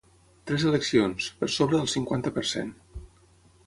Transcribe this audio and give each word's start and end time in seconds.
Tres 0.51 0.65
eleccions, 0.69 1.29
per 1.43 1.51
sobre 1.59 1.77
del 1.81 1.95
cinquanta 1.97 2.37
per 2.39 2.49
cent. 2.57 2.77